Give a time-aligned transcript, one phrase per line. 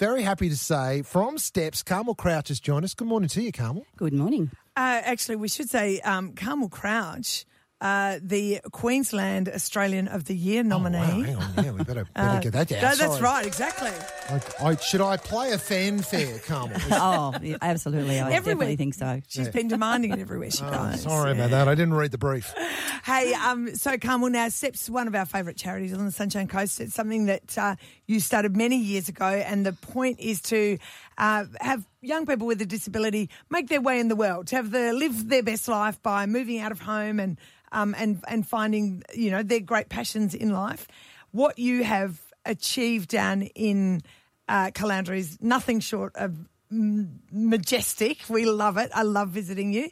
[0.00, 2.94] very happy to say from Steps, Carmel Crouch has joined us.
[2.94, 3.84] Good morning to you, Carmel.
[3.98, 4.50] Good morning.
[4.74, 7.44] Uh, actually, we should say um, Carmel Crouch,
[7.80, 10.98] uh, the Queensland Australian of the Year nominee.
[10.98, 11.64] Oh, wow, hang on.
[11.64, 12.82] Yeah, we better, better get that down.
[12.82, 13.22] No, that's Sorry.
[13.22, 13.90] right, exactly.
[14.28, 16.78] I, I, should I play a fanfare, Carmel?
[16.92, 18.20] Oh, yeah, absolutely.
[18.20, 18.40] I Everywhere.
[18.40, 19.20] definitely think so.
[19.28, 21.02] She's been demanding it everywhere she Oh, goes.
[21.02, 21.68] sorry about that.
[21.68, 22.52] I didn't read the brief.
[23.02, 26.80] Hey, um, so Carmel, now STEP's one of our favourite charities on the Sunshine Coast.
[26.82, 27.76] It's something that uh,
[28.06, 30.76] you started many years ago, and the point is to
[31.16, 34.70] uh, have young people with a disability make their way in the world, to have
[34.70, 37.38] the live their best life by moving out of home and
[37.72, 40.88] um, and and finding you know their great passions in life.
[41.30, 44.02] What you have achieved down in
[44.48, 46.36] uh, is nothing short of
[46.70, 48.18] majestic.
[48.28, 48.90] We love it.
[48.94, 49.90] I love visiting you.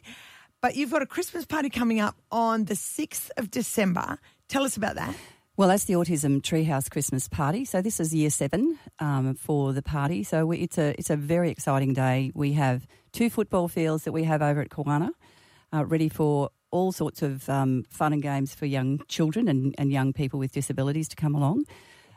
[0.61, 4.19] But you've got a Christmas party coming up on the 6th of December.
[4.49, 5.15] Tell us about that.
[5.59, 7.65] Well, that's the Autism Treehouse Christmas party.
[7.65, 10.23] So this is year seven um, for the party.
[10.23, 12.31] So we, it's a it's a very exciting day.
[12.33, 15.09] We have two football fields that we have over at Kawana,
[15.73, 19.91] uh, ready for all sorts of um, fun and games for young children and, and
[19.91, 21.65] young people with disabilities to come along.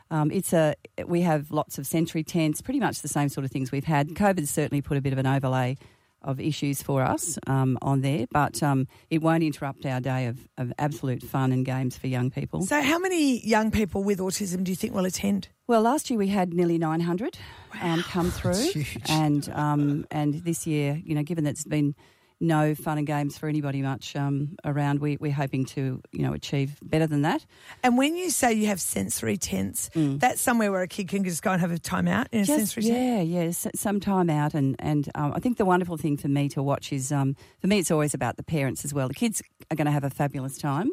[0.09, 3.51] Um, it's a we have lots of sensory tents, pretty much the same sort of
[3.51, 4.07] things we've had.
[4.11, 5.75] COVID's certainly put a bit of an overlay
[6.23, 10.47] of issues for us um, on there, but um, it won't interrupt our day of,
[10.57, 12.61] of absolute fun and games for young people.
[12.63, 15.49] So, how many young people with autism do you think will attend?
[15.67, 17.37] Well, last year we had nearly 900
[17.81, 21.95] um, come through, and um, and this year, you know, given that it's been
[22.43, 26.33] no fun and games for anybody much um, around, we, we're hoping to you know
[26.33, 27.45] achieve better than that.
[27.81, 31.41] And when you say you have sensory tents, that's somewhere where a kid can just
[31.41, 33.27] go and have a time out in a Just- sensory tent.
[33.27, 36.49] yeah, yeah, some time out, and and um, I think the wonderful thing for me
[36.49, 39.07] to watch is um, for me it's always about the parents as well.
[39.07, 40.91] The kids are going to have a fabulous time.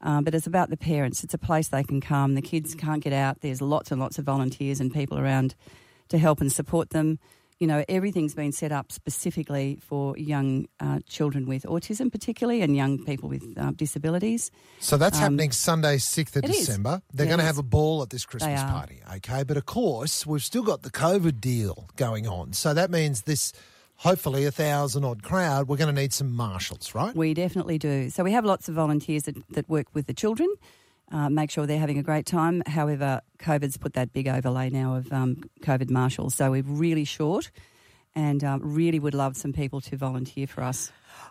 [0.00, 1.24] Um, but it's about the parents.
[1.24, 2.36] It's a place they can come.
[2.36, 3.40] The kids can't get out.
[3.40, 5.56] There's lots and lots of volunteers and people around
[6.10, 7.18] to help and support them.
[7.60, 12.76] You know, everything's been set up specifically for young uh, children with autism, particularly, and
[12.76, 14.52] young people with uh, disabilities.
[14.78, 16.66] So that's happening Sunday, 6th of Um, it is.
[16.66, 17.02] December.
[17.12, 19.42] They're Yeah, going to have a ball at this Christmas party, okay?
[19.42, 22.52] But of course, we've still got the COVID deal going on.
[22.52, 23.52] So that means this,
[23.96, 27.12] hopefully, a thousand odd crowd, we're going to need some marshals, right?
[27.16, 28.08] We definitely do.
[28.10, 30.48] So we have lots of volunteers that, that work with the children,
[31.12, 32.62] uh, make sure they're having a great time.
[32.66, 36.34] However, COVID's put that big overlay now of um, COVID marshals.
[36.34, 37.50] So we're really short
[38.14, 40.90] and um, really would love some people to volunteer for us.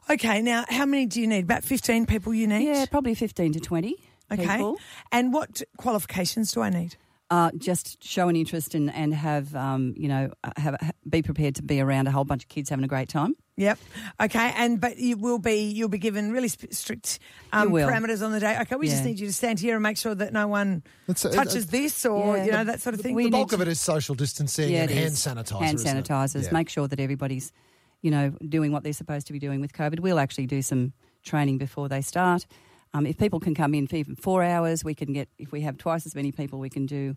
[0.10, 1.44] Okay, now how many do you need?
[1.44, 2.66] About 15 people you need?
[2.66, 3.96] Yeah, probably 15 to 20
[4.32, 4.42] Okay.
[4.44, 4.78] people.
[5.12, 6.96] And what qualifications do I need?
[7.30, 10.78] Uh, just show an interest and, and have, um, you know, have
[11.10, 13.36] be prepared to be around a whole bunch of kids having a great time.
[13.58, 13.78] Yep.
[14.22, 14.54] Okay.
[14.56, 17.20] And but you will be you'll be given really strict
[17.52, 18.58] um, parameters on the day.
[18.62, 18.78] Okay.
[18.78, 21.66] We just need you to stand here and make sure that no one It's touches
[21.66, 22.46] it- this or Yeah.
[22.46, 23.14] you know that sort of thing.
[23.14, 25.20] we the bulk to- of it is social distancing and hand is.
[25.20, 25.60] sanitizer.
[25.62, 26.44] Hand sanitizers.
[26.46, 26.54] Yeah.
[26.54, 27.52] Make sure that everybody's,
[28.02, 30.00] you know, doing what they're supposed to be doing with COVID.
[30.00, 32.46] We'll actually do some training before they start.
[32.94, 35.30] Um, if people can come in for even four hours, we can get.
[35.38, 37.16] If we have twice as many people, we can do.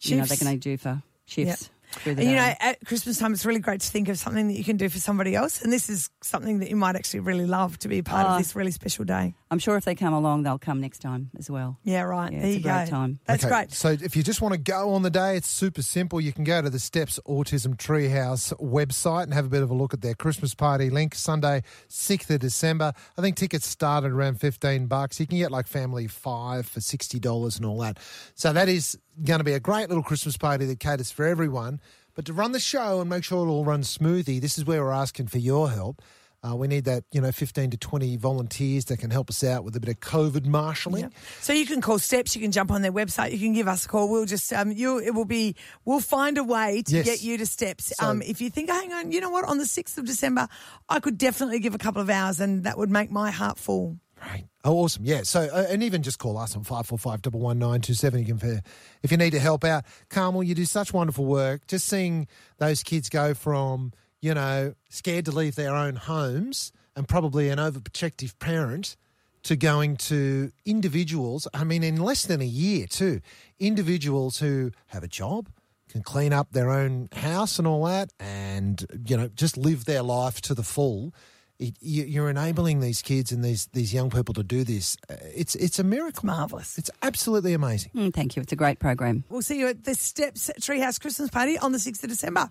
[0.00, 1.70] You know, they can only do for shifts.
[1.92, 4.48] Through the And you know, at Christmas time, it's really great to think of something
[4.48, 5.60] that you can do for somebody else.
[5.62, 8.28] And this is something that you might actually really love to be a part Oh.
[8.28, 8.38] of ah.
[8.38, 9.34] this really special day.
[9.50, 11.78] I'm sure if they come along, they'll come next time as well.
[11.82, 12.32] Yeah, right.
[12.32, 12.90] Yeah, there it's you a great go.
[12.90, 13.18] time.
[13.26, 13.72] That's Okay, great.
[13.72, 16.20] So if you just want to go on the day, it's super simple.
[16.20, 19.74] You can go to the Steps Autism Treehouse website and have a bit of a
[19.74, 21.14] look at their Christmas party link.
[21.16, 22.92] Sunday, sixth of December.
[23.18, 25.18] I think tickets start at around fifteen bucks.
[25.18, 27.98] You can get like family five for sixty dollars and all that.
[28.36, 31.80] So that is going to be a great little Christmas party that caters for everyone.
[32.14, 34.82] But to run the show and make sure it all runs smoothly, this is where
[34.84, 36.02] we're asking for your help.
[36.42, 39.62] Uh, we need that, you know, 15 to 20 volunteers that can help us out
[39.62, 41.02] with a bit of COVID marshalling.
[41.02, 41.12] Yep.
[41.42, 42.34] So you can call Steps.
[42.34, 43.32] You can jump on their website.
[43.32, 44.08] You can give us a call.
[44.08, 44.98] We'll just um, you.
[44.98, 45.54] It will be.
[45.84, 47.04] We'll find a way to Yes.
[47.04, 47.92] get you to Steps.
[47.94, 49.44] So- um, if you think, hang on, you know what?
[49.44, 50.48] On the sixth of December,
[50.88, 53.98] I could definitely give a couple of hours, and that would make my heart full.
[54.20, 54.46] Right.
[54.64, 55.04] Oh, awesome.
[55.04, 55.22] Yeah.
[55.22, 58.20] So, uh, and even just call us on 545 11927.
[58.20, 58.62] You can,
[59.02, 59.84] if you need to help out.
[60.10, 61.66] Carmel, you do such wonderful work.
[61.66, 62.26] Just seeing
[62.58, 67.58] those kids go from, you know, scared to leave their own homes and probably an
[67.58, 68.96] overprotective parent
[69.44, 71.48] to going to individuals.
[71.54, 73.20] I mean, in less than a year, too.
[73.58, 75.48] Individuals who have a job,
[75.88, 80.02] can clean up their own house and all that, and, you know, just live their
[80.02, 81.12] life to the full
[81.60, 84.96] it, you, you're enabling these kids and these these young people to do this.
[85.08, 86.26] Uh, It's it's a miracle.
[86.26, 86.76] Marvelous.
[86.78, 87.90] It's absolutely amazing.
[87.94, 88.42] Mm, thank you.
[88.42, 89.24] It's a great program.
[89.28, 92.50] We'll see you at the Steps Treehouse Christmas Party on the sixth of December.